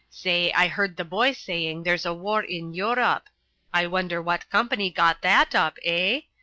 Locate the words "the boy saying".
0.97-1.83